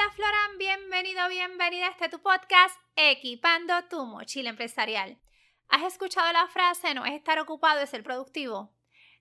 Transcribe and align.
Hola 0.00 0.12
Floran, 0.12 0.56
bienvenido, 0.56 1.28
bienvenida 1.28 1.88
a 1.88 1.90
este 1.90 2.08
tu 2.08 2.22
podcast 2.22 2.74
Equipando 2.96 3.74
tu 3.90 4.06
mochila 4.06 4.48
empresarial. 4.48 5.20
¿Has 5.68 5.82
escuchado 5.82 6.32
la 6.32 6.46
frase 6.48 6.94
no 6.94 7.04
es 7.04 7.12
estar 7.12 7.38
ocupado, 7.38 7.80
es 7.80 7.90
ser 7.90 8.02
productivo? 8.02 8.74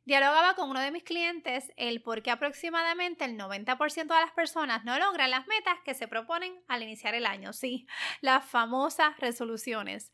Dialogaba 0.05 0.55
con 0.55 0.69
uno 0.69 0.79
de 0.79 0.91
mis 0.91 1.03
clientes 1.03 1.73
el 1.75 2.01
por 2.01 2.23
qué 2.23 2.31
aproximadamente 2.31 3.25
el 3.25 3.37
90% 3.37 3.95
de 3.95 4.21
las 4.21 4.31
personas 4.31 4.85
no 4.85 4.97
logran 4.97 5.31
las 5.31 5.47
metas 5.47 5.79
que 5.83 5.93
se 5.93 6.07
proponen 6.07 6.63
al 6.69 6.81
iniciar 6.81 7.13
el 7.13 7.25
año, 7.25 7.51
sí, 7.51 7.85
las 8.21 8.45
famosas 8.45 9.17
resoluciones. 9.17 10.13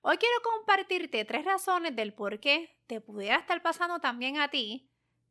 Hoy 0.00 0.16
quiero 0.16 0.36
compartirte 0.42 1.26
tres 1.26 1.44
razones 1.44 1.94
del 1.94 2.14
por 2.14 2.40
qué 2.40 2.78
te 2.86 3.02
pudiera 3.02 3.36
estar 3.36 3.60
pasando 3.60 3.98
también 3.98 4.38
a 4.38 4.48
ti, 4.48 4.90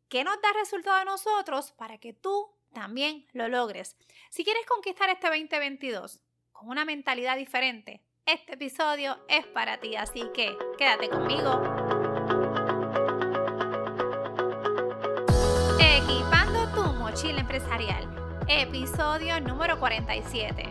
qué 0.10 0.24
nos 0.24 0.40
da 0.42 0.54
resultado 0.54 0.98
a 0.98 1.06
nosotros 1.06 1.72
para 1.72 1.98
que 1.98 2.14
tú 2.14 2.55
también 2.76 3.26
lo 3.32 3.48
logres. 3.48 3.98
Si 4.30 4.44
quieres 4.44 4.66
conquistar 4.68 5.10
este 5.10 5.28
2022 5.28 6.22
con 6.52 6.70
una 6.70 6.86
mentalidad 6.86 7.38
diferente, 7.38 8.04
este 8.26 8.56
episodio 8.56 9.18
es 9.30 9.48
para 9.48 9.80
ti, 9.80 9.96
así 9.96 10.24
que 10.34 10.56
quédate 10.78 11.10
conmigo. 11.10 11.62
Equipando 15.80 16.68
tu 16.76 16.84
mochila 17.00 17.40
empresarial, 17.40 18.44
episodio 18.50 19.40
número 19.40 19.80
47. 19.80 20.66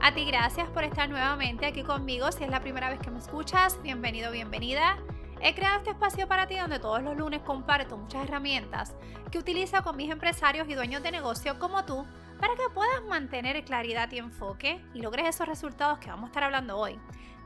A 0.00 0.14
ti 0.14 0.24
gracias 0.24 0.66
por 0.70 0.82
estar 0.84 1.10
nuevamente 1.10 1.66
aquí 1.66 1.82
conmigo. 1.82 2.32
Si 2.32 2.42
es 2.42 2.50
la 2.50 2.60
primera 2.60 2.88
vez 2.88 3.00
que 3.00 3.10
me 3.10 3.18
escuchas, 3.18 3.80
bienvenido, 3.82 4.32
bienvenida. 4.32 4.96
He 5.42 5.54
creado 5.54 5.78
este 5.78 5.90
espacio 5.90 6.28
para 6.28 6.46
ti 6.46 6.58
donde 6.58 6.78
todos 6.78 7.02
los 7.02 7.16
lunes 7.16 7.40
comparto 7.40 7.96
muchas 7.96 8.24
herramientas 8.24 8.94
que 9.32 9.38
utilizo 9.38 9.82
con 9.82 9.96
mis 9.96 10.10
empresarios 10.10 10.68
y 10.68 10.74
dueños 10.74 11.02
de 11.02 11.10
negocio 11.10 11.58
como 11.58 11.86
tú 11.86 12.06
para 12.38 12.54
que 12.56 12.68
puedas 12.74 13.02
mantener 13.04 13.64
claridad 13.64 14.12
y 14.12 14.18
enfoque 14.18 14.84
y 14.92 15.00
logres 15.00 15.28
esos 15.28 15.48
resultados 15.48 15.98
que 15.98 16.10
vamos 16.10 16.24
a 16.24 16.26
estar 16.28 16.44
hablando 16.44 16.76
hoy, 16.76 17.00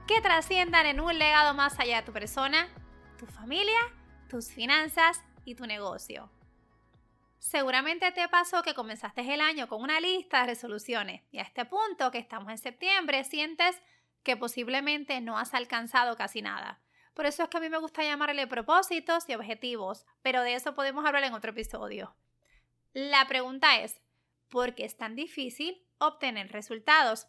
que 0.08 0.20
trasciendan 0.20 0.86
en 0.86 1.00
un 1.00 1.16
legado 1.16 1.54
más 1.54 1.78
allá 1.78 1.98
de 1.98 2.02
tu 2.02 2.12
persona, 2.12 2.68
tu 3.16 3.26
familia, 3.26 3.78
tus 4.28 4.50
finanzas 4.50 5.22
y 5.44 5.54
tu 5.54 5.64
negocio. 5.64 6.30
Seguramente 7.38 8.10
te 8.10 8.26
pasó 8.28 8.62
que 8.62 8.74
comenzaste 8.74 9.20
el 9.32 9.40
año 9.40 9.68
con 9.68 9.82
una 9.82 10.00
lista 10.00 10.40
de 10.40 10.46
resoluciones 10.46 11.22
y 11.30 11.38
a 11.38 11.42
este 11.42 11.64
punto 11.64 12.10
que 12.10 12.18
estamos 12.18 12.50
en 12.50 12.58
septiembre 12.58 13.22
sientes 13.22 13.80
que 14.24 14.36
posiblemente 14.36 15.20
no 15.20 15.38
has 15.38 15.54
alcanzado 15.54 16.16
casi 16.16 16.42
nada. 16.42 16.80
Por 17.14 17.26
eso 17.26 17.44
es 17.44 17.48
que 17.48 17.56
a 17.56 17.60
mí 17.60 17.68
me 17.68 17.78
gusta 17.78 18.02
llamarle 18.02 18.46
propósitos 18.46 19.28
y 19.28 19.34
objetivos, 19.34 20.04
pero 20.22 20.42
de 20.42 20.54
eso 20.54 20.74
podemos 20.74 21.06
hablar 21.06 21.24
en 21.24 21.32
otro 21.32 21.52
episodio. 21.52 22.14
La 22.92 23.26
pregunta 23.26 23.80
es, 23.80 24.00
¿por 24.48 24.74
qué 24.74 24.84
es 24.84 24.96
tan 24.96 25.16
difícil 25.16 25.84
obtener 25.98 26.50
resultados? 26.52 27.28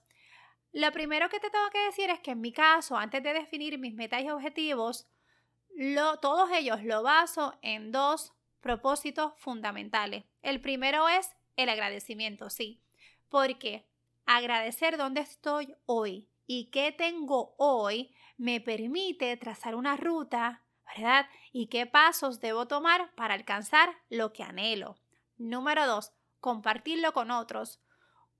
Lo 0.71 0.91
primero 0.91 1.29
que 1.29 1.39
te 1.39 1.49
tengo 1.49 1.69
que 1.71 1.85
decir 1.85 2.09
es 2.09 2.19
que 2.19 2.31
en 2.31 2.41
mi 2.41 2.51
caso, 2.51 2.97
antes 2.97 3.23
de 3.23 3.33
definir 3.33 3.77
mis 3.77 3.93
metas 3.93 4.23
y 4.23 4.29
objetivos, 4.29 5.07
todos 6.21 6.49
ellos 6.51 6.83
lo 6.83 7.03
baso 7.03 7.57
en 7.61 7.91
dos 7.91 8.33
propósitos 8.61 9.33
fundamentales. 9.37 10.25
El 10.41 10.59
primero 10.59 11.07
es 11.07 11.35
el 11.55 11.69
agradecimiento, 11.69 12.49
sí, 12.49 12.81
porque 13.29 13.85
agradecer 14.25 14.97
dónde 14.97 15.21
estoy 15.21 15.75
hoy 15.85 16.27
y 16.47 16.69
qué 16.71 16.91
tengo 16.91 17.55
hoy 17.57 18.15
me 18.37 18.61
permite 18.61 19.35
trazar 19.37 19.75
una 19.75 19.95
ruta, 19.95 20.63
¿verdad? 20.85 21.27
Y 21.51 21.67
qué 21.67 21.85
pasos 21.85 22.39
debo 22.39 22.67
tomar 22.67 23.13
para 23.15 23.33
alcanzar 23.33 23.89
lo 24.09 24.33
que 24.33 24.43
anhelo. 24.43 24.97
Número 25.37 25.87
dos, 25.87 26.11
compartirlo 26.39 27.13
con 27.13 27.31
otros. 27.31 27.81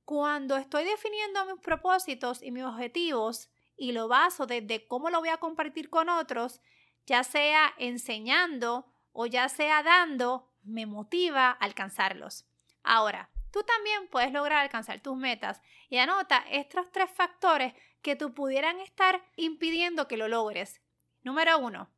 Cuando 0.04 0.58
estoy 0.58 0.84
definiendo 0.84 1.46
mis 1.46 1.62
propósitos 1.62 2.44
y 2.44 2.52
mis 2.52 2.64
objetivos 2.64 3.50
y 3.78 3.92
lo 3.92 4.08
baso 4.08 4.46
desde 4.46 4.88
cómo 4.88 5.10
lo 5.10 5.20
voy 5.20 5.30
a 5.30 5.38
compartir 5.38 5.90
con 5.90 6.10
otros, 6.10 6.62
ya 7.06 7.24
sea 7.24 7.74
enseñando 7.78 8.86
o 9.12 9.26
ya 9.26 9.50
sea 9.50 9.82
dando, 9.82 10.52
me 10.64 10.86
motiva 10.86 11.50
a 11.50 11.52
alcanzarlos. 11.52 12.46
Ahora, 12.84 13.30
tú 13.52 13.64
también 13.64 14.08
puedes 14.10 14.32
lograr 14.32 14.60
alcanzar 14.60 15.00
tus 15.00 15.16
metas 15.16 15.62
y 15.90 15.98
anota 15.98 16.44
estos 16.50 16.92
tres 16.92 17.10
factores 17.12 17.74
que 18.06 18.16
tú 18.16 18.36
pudieran 18.36 18.80
estar 18.82 19.20
impidiendo 19.36 20.08
que 20.08 20.16
lo 20.16 20.28
logres. 20.28 20.80
Número 21.24 21.58
uno, 21.58 21.90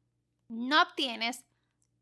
no 0.47 0.81
obtienes 0.81 1.43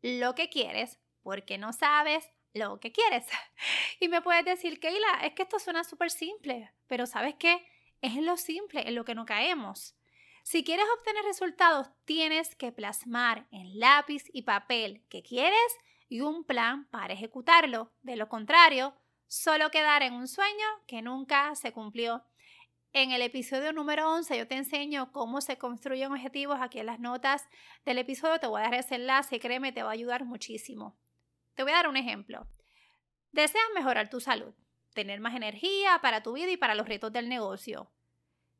lo 0.00 0.36
que 0.36 0.48
quieres 0.48 1.00
porque 1.24 1.58
no 1.58 1.72
sabes 1.72 2.30
lo 2.54 2.78
que 2.78 2.92
quieres. 2.92 3.26
Y 3.98 4.08
me 4.08 4.22
puedes 4.22 4.44
decir, 4.44 4.78
Keila, 4.78 5.22
es 5.24 5.32
que 5.32 5.42
esto 5.42 5.58
suena 5.58 5.82
súper 5.82 6.12
simple, 6.12 6.70
pero 6.86 7.06
¿sabes 7.06 7.34
qué? 7.36 7.66
Es 8.00 8.14
lo 8.14 8.36
simple, 8.36 8.86
en 8.86 8.94
lo 8.94 9.04
que 9.04 9.16
no 9.16 9.26
caemos. 9.26 9.96
Si 10.44 10.62
quieres 10.62 10.86
obtener 10.98 11.24
resultados, 11.24 11.88
tienes 12.04 12.54
que 12.54 12.70
plasmar 12.70 13.48
en 13.50 13.80
lápiz 13.80 14.22
y 14.32 14.42
papel 14.42 15.02
qué 15.08 15.24
quieres 15.24 15.78
y 16.08 16.20
un 16.20 16.44
plan 16.44 16.86
para 16.90 17.14
ejecutarlo. 17.14 17.90
De 18.02 18.14
lo 18.14 18.28
contrario, 18.28 18.94
solo 19.26 19.72
quedar 19.72 20.04
en 20.04 20.12
un 20.12 20.28
sueño 20.28 20.66
que 20.86 21.02
nunca 21.02 21.56
se 21.56 21.72
cumplió. 21.72 22.22
En 22.98 23.12
el 23.12 23.20
episodio 23.20 23.74
número 23.74 24.10
11 24.10 24.38
yo 24.38 24.48
te 24.48 24.54
enseño 24.54 25.12
cómo 25.12 25.42
se 25.42 25.58
construyen 25.58 26.12
objetivos. 26.12 26.56
Aquí 26.62 26.78
en 26.78 26.86
las 26.86 26.98
notas 26.98 27.46
del 27.84 27.98
episodio 27.98 28.38
te 28.38 28.46
voy 28.46 28.62
a 28.62 28.64
dar 28.64 28.74
ese 28.76 28.94
enlace 28.94 29.38
créeme, 29.38 29.70
te 29.70 29.82
va 29.82 29.90
a 29.90 29.92
ayudar 29.92 30.24
muchísimo. 30.24 30.96
Te 31.54 31.62
voy 31.62 31.72
a 31.72 31.74
dar 31.74 31.88
un 31.88 31.98
ejemplo. 31.98 32.46
Deseas 33.32 33.66
mejorar 33.74 34.08
tu 34.08 34.18
salud, 34.18 34.54
tener 34.94 35.20
más 35.20 35.34
energía 35.34 35.98
para 36.00 36.22
tu 36.22 36.32
vida 36.32 36.50
y 36.50 36.56
para 36.56 36.74
los 36.74 36.88
retos 36.88 37.12
del 37.12 37.28
negocio. 37.28 37.92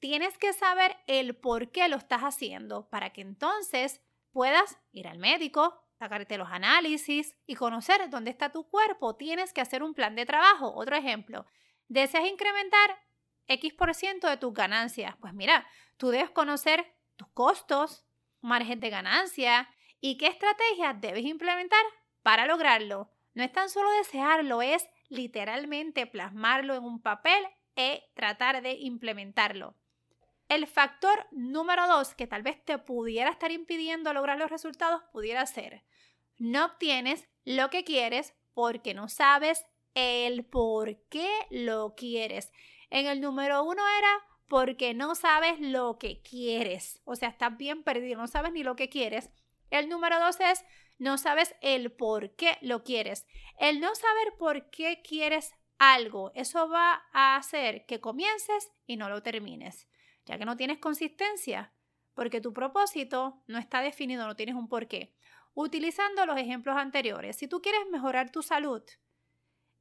Tienes 0.00 0.36
que 0.36 0.52
saber 0.52 0.98
el 1.06 1.34
por 1.34 1.70
qué 1.70 1.88
lo 1.88 1.96
estás 1.96 2.20
haciendo 2.20 2.90
para 2.90 3.14
que 3.14 3.22
entonces 3.22 4.02
puedas 4.32 4.78
ir 4.92 5.08
al 5.08 5.16
médico, 5.16 5.82
sacarte 5.98 6.36
los 6.36 6.50
análisis 6.50 7.34
y 7.46 7.54
conocer 7.54 8.10
dónde 8.10 8.32
está 8.32 8.52
tu 8.52 8.68
cuerpo. 8.68 9.16
Tienes 9.16 9.54
que 9.54 9.62
hacer 9.62 9.82
un 9.82 9.94
plan 9.94 10.14
de 10.14 10.26
trabajo. 10.26 10.74
Otro 10.74 10.94
ejemplo, 10.94 11.46
deseas 11.88 12.26
incrementar 12.26 13.05
X% 13.48 14.28
de 14.28 14.36
tus 14.36 14.52
ganancias. 14.52 15.16
Pues 15.20 15.34
mira, 15.34 15.66
tú 15.96 16.10
debes 16.10 16.30
conocer 16.30 16.94
tus 17.16 17.28
costos, 17.28 18.04
margen 18.40 18.80
de 18.80 18.90
ganancia 18.90 19.68
y 20.00 20.18
qué 20.18 20.26
estrategias 20.26 21.00
debes 21.00 21.24
implementar 21.24 21.84
para 22.22 22.46
lograrlo. 22.46 23.10
No 23.34 23.42
es 23.42 23.52
tan 23.52 23.68
solo 23.68 23.90
desearlo, 23.92 24.62
es 24.62 24.88
literalmente 25.08 26.06
plasmarlo 26.06 26.74
en 26.74 26.84
un 26.84 27.00
papel 27.00 27.44
e 27.76 28.10
tratar 28.14 28.62
de 28.62 28.72
implementarlo. 28.72 29.76
El 30.48 30.66
factor 30.66 31.26
número 31.32 31.86
dos 31.88 32.14
que 32.14 32.26
tal 32.26 32.42
vez 32.42 32.64
te 32.64 32.78
pudiera 32.78 33.30
estar 33.30 33.50
impidiendo 33.50 34.12
lograr 34.12 34.38
los 34.38 34.50
resultados 34.50 35.02
pudiera 35.12 35.44
ser, 35.44 35.84
no 36.38 36.66
obtienes 36.66 37.28
lo 37.44 37.70
que 37.70 37.84
quieres 37.84 38.34
porque 38.54 38.94
no 38.94 39.08
sabes 39.08 39.66
el 39.96 40.44
por 40.44 40.98
qué 41.08 41.28
lo 41.50 41.94
quieres. 41.96 42.52
En 42.90 43.06
el 43.06 43.20
número 43.20 43.64
uno 43.64 43.82
era 43.98 44.26
porque 44.46 44.94
no 44.94 45.14
sabes 45.14 45.58
lo 45.58 45.98
que 45.98 46.20
quieres. 46.20 47.00
O 47.04 47.16
sea, 47.16 47.30
estás 47.30 47.56
bien 47.56 47.82
perdido, 47.82 48.20
no 48.20 48.28
sabes 48.28 48.52
ni 48.52 48.62
lo 48.62 48.76
que 48.76 48.90
quieres. 48.90 49.30
El 49.70 49.88
número 49.88 50.20
dos 50.20 50.38
es 50.38 50.64
no 50.98 51.16
sabes 51.16 51.56
el 51.62 51.90
por 51.90 52.36
qué 52.36 52.58
lo 52.60 52.84
quieres. 52.84 53.26
El 53.58 53.80
no 53.80 53.94
saber 53.94 54.34
por 54.38 54.70
qué 54.70 55.00
quieres 55.02 55.54
algo, 55.78 56.30
eso 56.34 56.68
va 56.68 57.02
a 57.12 57.36
hacer 57.36 57.86
que 57.86 58.00
comiences 58.00 58.70
y 58.86 58.96
no 58.96 59.08
lo 59.08 59.22
termines, 59.22 59.88
ya 60.24 60.38
que 60.38 60.44
no 60.44 60.56
tienes 60.56 60.78
consistencia, 60.78 61.72
porque 62.14 62.40
tu 62.40 62.52
propósito 62.52 63.42
no 63.46 63.58
está 63.58 63.80
definido, 63.80 64.26
no 64.26 64.36
tienes 64.36 64.54
un 64.54 64.68
porqué. 64.68 65.14
Utilizando 65.54 66.26
los 66.26 66.38
ejemplos 66.38 66.76
anteriores, 66.76 67.36
si 67.36 67.48
tú 67.48 67.60
quieres 67.60 67.82
mejorar 67.90 68.30
tu 68.30 68.42
salud 68.42 68.82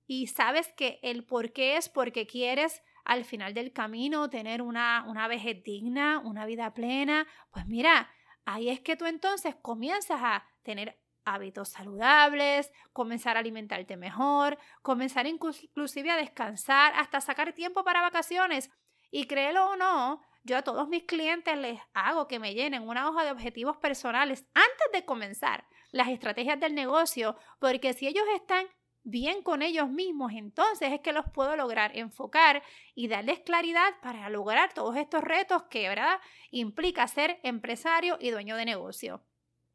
y 0.07 0.27
sabes 0.27 0.71
que 0.73 0.99
el 1.01 1.25
por 1.25 1.51
qué 1.51 1.77
es 1.77 1.89
porque 1.89 2.27
quieres 2.27 2.83
al 3.03 3.23
final 3.23 3.53
del 3.53 3.71
camino 3.71 4.29
tener 4.29 4.61
una, 4.61 5.05
una 5.07 5.27
vejez 5.27 5.63
digna, 5.63 6.19
una 6.19 6.45
vida 6.45 6.73
plena, 6.73 7.27
pues 7.51 7.65
mira, 7.67 8.09
ahí 8.45 8.69
es 8.69 8.79
que 8.79 8.95
tú 8.95 9.05
entonces 9.05 9.55
comienzas 9.61 10.19
a 10.21 10.43
tener 10.63 10.99
hábitos 11.23 11.69
saludables, 11.69 12.71
comenzar 12.93 13.35
a 13.35 13.39
alimentarte 13.39 13.97
mejor, 13.97 14.57
comenzar 14.81 15.25
inclusive 15.27 16.11
a 16.11 16.17
descansar, 16.17 16.93
hasta 16.95 17.19
sacar 17.19 17.53
tiempo 17.53 17.83
para 17.83 18.01
vacaciones. 18.01 18.69
Y 19.11 19.25
créelo 19.25 19.71
o 19.71 19.75
no, 19.75 20.21
yo 20.43 20.57
a 20.57 20.61
todos 20.61 20.87
mis 20.87 21.03
clientes 21.03 21.57
les 21.57 21.79
hago 21.93 22.27
que 22.27 22.39
me 22.39 22.53
llenen 22.53 22.87
una 22.87 23.09
hoja 23.09 23.23
de 23.23 23.31
objetivos 23.31 23.77
personales 23.77 24.47
antes 24.53 24.91
de 24.93 25.05
comenzar 25.05 25.65
las 25.91 26.09
estrategias 26.09 26.59
del 26.59 26.75
negocio, 26.75 27.35
porque 27.59 27.93
si 27.93 28.07
ellos 28.07 28.25
están 28.35 28.67
bien 29.05 29.43
con 29.43 29.61
ellos 29.61 29.89
mismos, 29.89 30.33
entonces 30.33 30.91
es 30.91 30.99
que 30.99 31.13
los 31.13 31.25
puedo 31.31 31.55
lograr 31.55 31.95
enfocar 31.95 32.63
y 32.95 33.07
darles 33.07 33.39
claridad 33.39 33.93
para 34.01 34.29
lograr 34.29 34.73
todos 34.73 34.97
estos 34.97 35.23
retos 35.23 35.63
que, 35.69 35.87
¿verdad?, 35.87 36.19
implica 36.51 37.07
ser 37.07 37.39
empresario 37.43 38.17
y 38.19 38.31
dueño 38.31 38.57
de 38.57 38.65
negocio. 38.65 39.23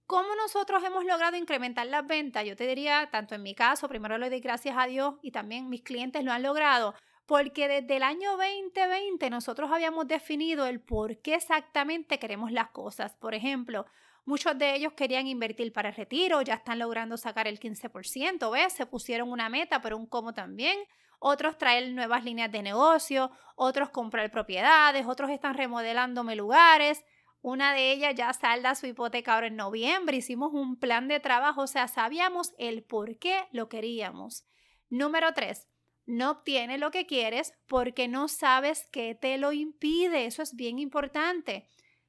¿Cómo 0.06 0.35
nosotros 0.35 0.82
hemos 0.82 1.05
logrado 1.05 1.37
incrementar 1.37 1.87
las 1.87 2.05
ventas? 2.05 2.44
Yo 2.44 2.56
te 2.56 2.67
diría, 2.67 3.09
tanto 3.12 3.37
en 3.37 3.44
mi 3.44 3.55
caso, 3.55 3.88
primero 3.88 4.19
le 4.19 4.29
doy 4.29 4.41
gracias 4.41 4.77
a 4.77 4.87
Dios 4.87 5.15
y 5.23 5.31
también 5.31 5.69
mis 5.69 5.83
clientes 5.83 6.25
lo 6.25 6.33
han 6.33 6.43
logrado, 6.43 6.97
porque 7.31 7.69
desde 7.69 7.99
el 7.99 8.03
año 8.03 8.37
2020 8.37 9.31
nosotros 9.31 9.71
habíamos 9.71 10.09
definido 10.09 10.67
el 10.67 10.81
por 10.81 11.19
qué 11.19 11.35
exactamente 11.35 12.19
queremos 12.19 12.50
las 12.50 12.71
cosas. 12.71 13.15
Por 13.15 13.37
ejemplo, 13.37 13.87
muchos 14.25 14.59
de 14.59 14.75
ellos 14.75 14.94
querían 14.94 15.29
invertir 15.29 15.73
para 15.73 15.91
el 15.91 15.94
retiro, 15.94 16.43
ya 16.43 16.55
están 16.55 16.81
logrando 16.81 17.17
sacar 17.17 17.47
el 17.47 17.61
15%, 17.61 18.50
¿ves? 18.50 18.73
Se 18.73 18.85
pusieron 18.85 19.31
una 19.31 19.49
meta, 19.49 19.81
pero 19.81 19.97
un 19.97 20.06
cómo 20.06 20.35
también. 20.35 20.77
Otros 21.21 21.56
traer 21.56 21.93
nuevas 21.93 22.25
líneas 22.25 22.50
de 22.50 22.62
negocio, 22.62 23.31
otros 23.55 23.91
comprar 23.91 24.29
propiedades, 24.33 25.06
otros 25.06 25.31
están 25.31 25.55
remodelándome 25.55 26.35
lugares. 26.35 27.05
Una 27.43 27.73
de 27.75 27.93
ellas 27.93 28.17
ya 28.17 28.33
salda 28.33 28.75
su 28.75 28.88
hipoteca 28.88 29.35
ahora 29.35 29.47
en 29.47 29.55
noviembre. 29.55 30.17
Hicimos 30.17 30.53
un 30.53 30.81
plan 30.81 31.06
de 31.06 31.21
trabajo, 31.21 31.62
o 31.62 31.69
sea, 31.69 31.87
sabíamos 31.87 32.55
el 32.59 32.83
por 32.83 33.21
qué 33.21 33.47
lo 33.53 33.69
queríamos. 33.69 34.49
Número 34.88 35.33
tres, 35.33 35.69
no 36.06 36.31
obtienes 36.31 36.81
lo 36.81 36.91
que 36.91 37.06
quieres 37.06 37.55
porque 37.67 38.08
no 38.08 38.29
sabes 38.29 38.88
qué 38.91 39.14
te 39.14 39.38
lo 39.38 39.52
impide. 39.52 40.26
Eso 40.26 40.43
es 40.43 40.55
bien 40.55 40.79
importante. 40.79 41.69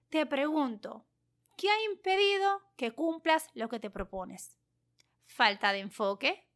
Te 0.09 0.25
pregunto, 0.25 1.05
¿qué 1.57 1.69
ha 1.69 1.83
impedido 1.91 2.61
que 2.77 2.91
cumplas 2.91 3.49
lo 3.53 3.69
que 3.69 3.79
te 3.79 3.89
propones? 3.89 4.57
¿Falta 5.25 5.71
de 5.71 5.79
enfoque? 5.79 6.47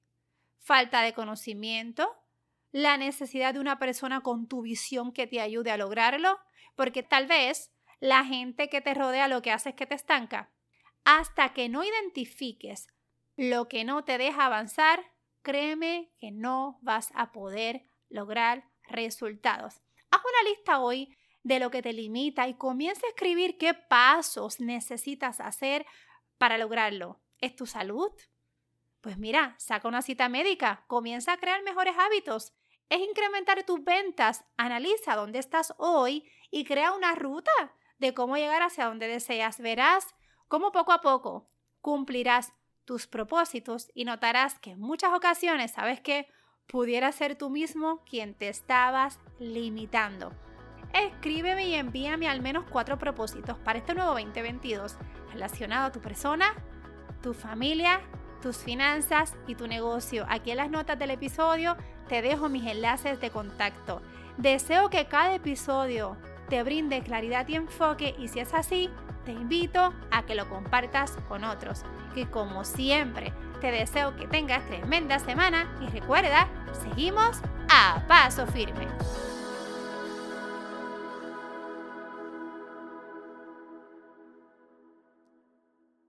¿Falta 0.60 1.02
de 1.02 1.14
conocimiento? 1.14 2.12
¿La 2.72 2.98
necesidad 2.98 3.54
de 3.54 3.60
una 3.60 3.80
persona 3.80 4.22
con 4.22 4.48
tu 4.48 4.64
visión 4.64 5.14
que 5.14 5.28
te 5.28 5.40
ayude 5.40 5.72
a 5.72 5.78
lograrlo? 5.78 6.40
Porque 6.76 7.04
tal 7.04 7.28
vez 7.28 7.72
la 8.00 8.26
gente 8.26 8.68
que 8.70 8.82
te 8.82 8.94
rodea 8.94 9.28
lo 9.28 9.42
que 9.42 9.52
hace 9.52 9.70
es 9.70 9.76
que 9.76 9.86
te 9.86 9.96
estanca. 9.96 10.52
Hasta 11.04 11.54
que 11.54 11.70
no 11.70 11.84
identifiques 11.84 12.88
lo 13.38 13.68
que 13.68 13.84
no 13.84 14.04
te 14.04 14.18
deja 14.18 14.46
avanzar, 14.46 15.00
créeme 15.46 16.12
que 16.20 16.32
no 16.32 16.80
vas 16.82 17.12
a 17.16 17.32
poder 17.32 17.84
lograr 18.10 18.66
resultados. 18.90 19.82
Haz 20.10 20.22
una 20.22 20.50
lista 20.50 20.80
hoy 20.80 21.16
de 21.44 21.60
lo 21.60 21.70
que 21.70 21.84
te 21.84 21.94
limita 21.94 22.48
y 22.48 22.56
comienza 22.56 23.06
a 23.06 23.10
escribir 23.10 23.58
qué 23.60 23.76
pasos 23.76 24.60
necesitas 24.60 25.40
hacer 25.40 25.86
para 26.40 26.58
lograrlo. 26.58 27.22
¿Es 27.40 27.56
tu 27.56 27.68
salud? 27.68 28.12
Pues 29.02 29.20
mira, 29.20 29.54
saca 29.60 29.88
una 29.88 30.02
cita 30.02 30.30
médica, 30.30 30.84
comienza 30.88 31.34
a 31.34 31.38
crear 31.38 31.62
mejores 31.62 31.96
hábitos. 31.98 32.54
Es 32.90 33.00
incrementar 33.00 33.64
tus 33.66 33.84
ventas, 33.84 34.44
analiza 34.58 35.16
dónde 35.16 35.38
estás 35.38 35.76
hoy 35.78 36.28
y 36.50 36.66
crea 36.66 36.92
una 36.92 37.14
ruta 37.14 37.52
de 38.00 38.16
cómo 38.16 38.36
llegar 38.36 38.64
hacia 38.64 38.88
donde 38.88 39.08
deseas. 39.08 39.60
Verás 39.60 40.16
cómo 40.48 40.72
poco 40.72 40.92
a 40.92 41.02
poco 41.02 41.52
cumplirás 41.82 42.52
tus 42.86 43.08
propósitos 43.08 43.92
y 43.94 44.06
notarás 44.06 44.60
que 44.60 44.72
en 44.72 44.80
muchas 44.80 45.14
ocasiones, 45.14 45.72
¿sabes 45.72 46.00
que 46.00 46.28
Pudiera 46.68 47.12
ser 47.12 47.36
tú 47.36 47.50
mismo 47.50 48.02
quien 48.10 48.34
te 48.34 48.50
estabas 48.50 49.20
limitando. 49.40 50.32
Escríbeme 50.94 51.68
y 51.68 51.76
envíame 51.76 52.28
al 52.28 52.42
menos 52.42 52.66
cuatro 52.70 52.98
propósitos 52.98 53.58
para 53.60 53.80
este 53.80 53.94
nuevo 53.94 54.12
2022 54.12 54.96
relacionado 55.32 55.88
a 55.88 55.92
tu 55.92 56.00
persona, 56.00 56.48
tu 57.22 57.34
familia, 57.34 58.02
tus 58.42 58.58
finanzas 58.58 59.36
y 59.48 59.56
tu 59.56 59.68
negocio. 59.68 60.26
Aquí 60.28 60.52
en 60.52 60.58
las 60.58 60.72
notas 60.72 60.98
del 60.98 61.12
episodio 61.12 61.78
te 62.08 62.22
dejo 62.22 62.50
mis 62.50 62.66
enlaces 62.66 63.20
de 63.22 63.30
contacto. 63.30 64.02
Deseo 64.38 64.90
que 64.90 65.06
cada 65.06 65.36
episodio 65.36 66.18
te 66.50 66.64
brinde 66.64 67.04
claridad 67.04 67.48
y 67.48 67.56
enfoque 67.56 68.16
y 68.18 68.28
si 68.28 68.40
es 68.40 68.54
así, 68.54 68.90
te 69.26 69.32
invito 69.32 69.94
a 70.12 70.24
que 70.26 70.36
lo 70.36 70.48
compartas 70.48 71.18
con 71.28 71.44
otros. 71.44 71.84
Que 72.14 72.28
como 72.30 72.64
siempre, 72.64 73.34
te 73.60 73.72
deseo 73.72 74.16
que 74.16 74.28
tengas 74.28 74.66
tremenda 74.68 75.20
semana 75.20 75.76
y 75.82 75.88
recuerda, 75.88 76.48
seguimos 76.84 77.40
a 77.70 78.02
paso 78.08 78.48
firme. 78.48 78.88